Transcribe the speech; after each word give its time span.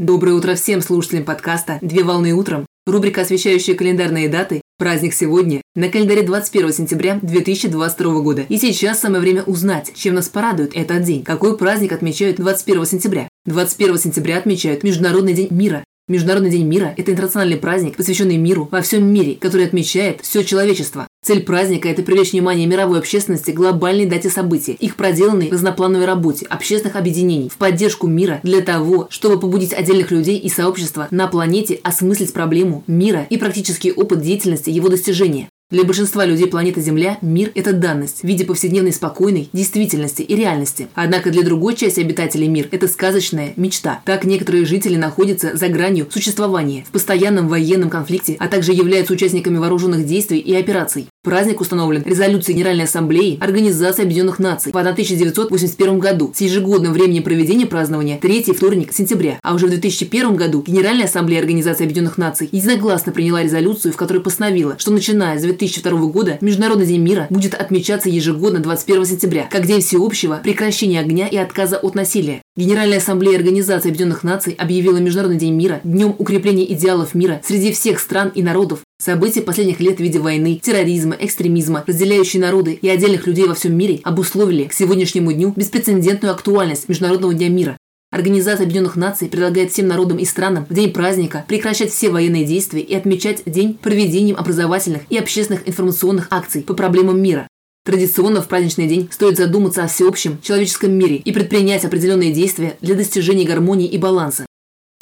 Доброе 0.00 0.32
утро 0.32 0.56
всем 0.56 0.80
слушателям 0.82 1.24
подкаста 1.24 1.78
«Две 1.80 2.02
волны 2.02 2.32
утром». 2.32 2.66
Рубрика, 2.84 3.20
освещающая 3.20 3.76
календарные 3.76 4.28
даты. 4.28 4.60
Праздник 4.76 5.14
сегодня. 5.14 5.62
На 5.76 5.88
календаре 5.88 6.22
21 6.22 6.72
сентября 6.72 7.20
2022 7.22 8.20
года. 8.20 8.44
И 8.48 8.58
сейчас 8.58 8.98
самое 8.98 9.20
время 9.20 9.44
узнать, 9.44 9.92
чем 9.94 10.16
нас 10.16 10.28
порадует 10.28 10.74
этот 10.74 11.04
день. 11.04 11.22
Какой 11.22 11.56
праздник 11.56 11.92
отмечают 11.92 12.38
21 12.38 12.86
сентября? 12.86 13.28
21 13.46 13.98
сентября 13.98 14.38
отмечают 14.38 14.82
Международный 14.82 15.32
день 15.32 15.48
мира. 15.52 15.84
Международный 16.06 16.50
день 16.50 16.66
мира– 16.66 16.92
это 16.98 17.12
интернациональный 17.12 17.56
праздник, 17.56 17.96
посвященный 17.96 18.36
миру 18.36 18.68
во 18.70 18.82
всем 18.82 19.06
мире, 19.06 19.36
который 19.40 19.64
отмечает 19.64 20.20
все 20.20 20.44
человечество. 20.44 21.08
Цель 21.24 21.42
праздника– 21.42 21.88
это 21.90 22.02
привлечь 22.02 22.32
внимание 22.32 22.66
мировой 22.66 22.98
общественности 22.98 23.52
к 23.52 23.54
глобальной 23.54 24.04
дате 24.04 24.28
событий, 24.28 24.72
их 24.72 24.96
проделанной 24.96 25.48
разноплановой 25.48 26.04
работе, 26.04 26.44
общественных 26.44 26.96
объединений, 26.96 27.48
в 27.48 27.56
поддержку 27.56 28.06
мира 28.06 28.40
для 28.42 28.60
того, 28.60 29.06
чтобы 29.08 29.40
побудить 29.40 29.72
отдельных 29.72 30.10
людей 30.10 30.36
и 30.36 30.50
сообщества 30.50 31.08
на 31.10 31.26
планете 31.26 31.80
осмыслить 31.82 32.34
проблему 32.34 32.84
мира 32.86 33.26
и 33.30 33.38
практический 33.38 33.90
опыт 33.90 34.20
деятельности 34.20 34.68
его 34.68 34.90
достижения. 34.90 35.48
Для 35.70 35.82
большинства 35.82 36.24
людей 36.24 36.46
планеты 36.46 36.80
Земля 36.80 37.18
мир– 37.20 37.50
это 37.56 37.72
данность 37.72 38.20
в 38.20 38.24
виде 38.24 38.44
повседневной 38.44 38.92
спокойной 38.92 39.48
действительности 39.52 40.22
и 40.22 40.36
реальности. 40.36 40.86
Однако 40.94 41.30
для 41.30 41.42
другой 41.42 41.74
части 41.74 41.98
обитателей 41.98 42.46
мир– 42.46 42.68
это 42.70 42.86
сказочная 42.86 43.54
мечта. 43.56 44.00
Так 44.04 44.24
некоторые 44.24 44.66
жители 44.66 44.96
находятся 44.96 45.56
за 45.56 45.68
гранью 45.68 46.06
существования, 46.10 46.84
в 46.84 46.92
постоянном 46.92 47.48
военном 47.48 47.90
конфликте, 47.90 48.36
а 48.38 48.46
также 48.46 48.72
являются 48.72 49.14
участниками 49.14 49.56
вооруженных 49.56 50.06
действий 50.06 50.38
и 50.38 50.54
операций. 50.54 51.08
Праздник 51.24 51.62
установлен. 51.62 52.02
Резолюцией 52.04 52.54
Генеральной 52.58 52.84
Ассамблеи 52.84 53.38
Организации 53.40 54.02
Объединенных 54.02 54.38
Наций 54.38 54.72
в 54.72 54.76
1981 54.76 55.98
году 55.98 56.30
с 56.34 56.42
ежегодным 56.42 56.92
временем 56.92 57.22
проведения 57.22 57.64
празднования 57.64 58.18
третий 58.18 58.52
вторник 58.52 58.92
сентября, 58.92 59.38
а 59.42 59.54
уже 59.54 59.66
в 59.66 59.70
2001 59.70 60.36
году 60.36 60.62
Генеральная 60.66 61.06
Ассамблея 61.06 61.40
Организации 61.40 61.84
Объединенных 61.84 62.18
Наций 62.18 62.46
единогласно 62.52 63.10
приняла 63.10 63.42
резолюцию, 63.42 63.94
в 63.94 63.96
которой 63.96 64.18
постановила, 64.18 64.78
что 64.78 64.92
начиная 64.92 65.38
с 65.38 65.42
2002 65.42 65.98
года 66.08 66.36
Международный 66.42 66.84
день 66.84 67.00
мира 67.00 67.26
будет 67.30 67.54
отмечаться 67.54 68.10
ежегодно 68.10 68.60
21 68.60 69.06
сентября, 69.06 69.48
как 69.50 69.66
день 69.66 69.80
всеобщего 69.80 70.40
прекращения 70.44 71.00
огня 71.00 71.26
и 71.26 71.38
отказа 71.38 71.78
от 71.78 71.94
насилия. 71.94 72.42
Генеральная 72.54 72.98
Ассамблея 72.98 73.38
Организации 73.38 73.88
Объединенных 73.88 74.24
Наций 74.24 74.52
объявила 74.58 74.98
Международный 74.98 75.38
день 75.38 75.54
мира 75.54 75.80
днем 75.84 76.14
укрепления 76.18 76.70
идеалов 76.70 77.14
мира 77.14 77.40
среди 77.42 77.72
всех 77.72 77.98
стран 77.98 78.30
и 78.34 78.42
народов, 78.42 78.80
События 79.04 79.42
последних 79.42 79.80
лет 79.80 79.98
в 79.98 80.00
виде 80.00 80.18
войны, 80.18 80.58
терроризма, 80.62 81.16
экстремизма, 81.18 81.84
разделяющие 81.86 82.40
народы 82.40 82.78
и 82.80 82.88
отдельных 82.88 83.26
людей 83.26 83.46
во 83.46 83.54
всем 83.54 83.76
мире 83.76 84.00
обусловили 84.02 84.64
к 84.64 84.72
сегодняшнему 84.72 85.32
дню 85.32 85.52
беспрецедентную 85.54 86.32
актуальность 86.32 86.88
Международного 86.88 87.34
дня 87.34 87.48
мира. 87.48 87.76
Организация 88.10 88.64
Объединенных 88.64 88.96
Наций 88.96 89.28
предлагает 89.28 89.72
всем 89.72 89.88
народам 89.88 90.18
и 90.18 90.24
странам 90.24 90.66
в 90.70 90.72
день 90.72 90.92
праздника 90.92 91.44
прекращать 91.48 91.90
все 91.90 92.08
военные 92.08 92.44
действия 92.44 92.80
и 92.80 92.94
отмечать 92.94 93.42
день 93.44 93.74
проведением 93.74 94.36
образовательных 94.36 95.02
и 95.10 95.18
общественных 95.18 95.68
информационных 95.68 96.28
акций 96.30 96.62
по 96.62 96.74
проблемам 96.74 97.20
мира. 97.20 97.48
Традиционно 97.84 98.40
в 98.40 98.48
праздничный 98.48 98.86
день 98.86 99.08
стоит 99.10 99.36
задуматься 99.36 99.84
о 99.84 99.88
всеобщем 99.88 100.40
человеческом 100.40 100.92
мире 100.92 101.16
и 101.16 101.32
предпринять 101.32 101.84
определенные 101.84 102.32
действия 102.32 102.78
для 102.80 102.94
достижения 102.94 103.44
гармонии 103.44 103.88
и 103.88 103.98
баланса. 103.98 104.46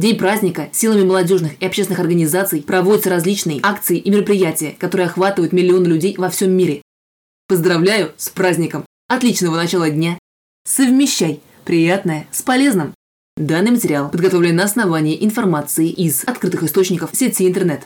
В 0.00 0.02
день 0.02 0.16
праздника 0.16 0.70
силами 0.72 1.04
молодежных 1.04 1.60
и 1.60 1.66
общественных 1.66 2.00
организаций 2.00 2.62
проводятся 2.62 3.10
различные 3.10 3.60
акции 3.62 3.98
и 3.98 4.10
мероприятия, 4.10 4.74
которые 4.78 5.08
охватывают 5.08 5.52
миллионы 5.52 5.88
людей 5.88 6.14
во 6.16 6.30
всем 6.30 6.52
мире. 6.52 6.80
Поздравляю 7.48 8.14
с 8.16 8.30
праздником! 8.30 8.86
Отличного 9.08 9.56
начала 9.56 9.90
дня! 9.90 10.18
Совмещай 10.64 11.40
приятное 11.66 12.26
с 12.32 12.40
полезным! 12.40 12.94
Данный 13.36 13.72
материал 13.72 14.10
подготовлен 14.10 14.56
на 14.56 14.64
основании 14.64 15.22
информации 15.22 15.90
из 15.90 16.24
открытых 16.24 16.62
источников 16.62 17.10
сети 17.12 17.46
интернет. 17.46 17.82